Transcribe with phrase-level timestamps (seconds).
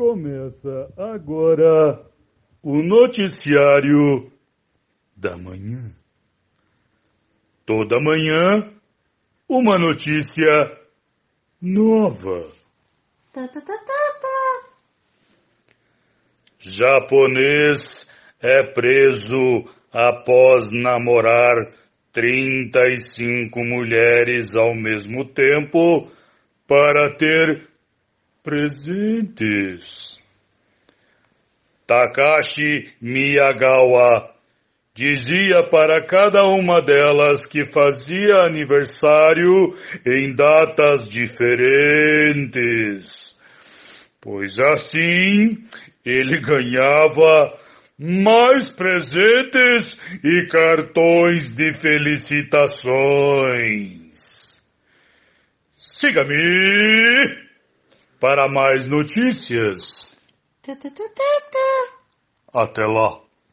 [0.00, 2.02] Começa agora
[2.62, 4.32] o noticiário
[5.14, 5.92] da manhã.
[7.66, 8.72] Toda manhã,
[9.46, 10.48] uma notícia
[11.60, 12.48] nova.
[13.30, 14.68] Tá, tá, tá, tá, tá.
[16.58, 18.10] Japonês
[18.40, 21.74] é preso após namorar
[22.10, 26.10] 35 mulheres ao mesmo tempo
[26.66, 27.69] para ter
[28.42, 30.18] presentes.
[31.86, 34.34] Takashi Miyagawa
[34.94, 39.72] dizia para cada uma delas que fazia aniversário
[40.06, 42.58] em datas diferentes,
[44.20, 45.64] pois assim
[46.04, 47.56] ele ganhava
[47.98, 54.60] mais presentes e cartões de felicitações.
[55.74, 57.49] Siga-me
[58.20, 60.14] para mais notícias.
[62.52, 63.29] Até lá.